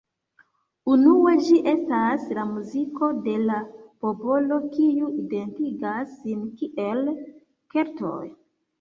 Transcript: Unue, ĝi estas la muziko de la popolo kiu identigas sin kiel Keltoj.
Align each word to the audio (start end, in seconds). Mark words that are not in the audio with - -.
Unue, 0.93 1.33
ĝi 1.47 1.59
estas 1.71 2.23
la 2.39 2.47
muziko 2.55 3.11
de 3.29 3.37
la 3.45 3.61
popolo 4.07 4.61
kiu 4.75 5.13
identigas 5.21 6.19
sin 6.19 6.45
kiel 6.59 7.17
Keltoj. 7.75 8.23